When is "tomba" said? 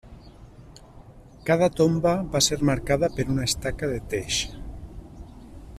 1.81-2.13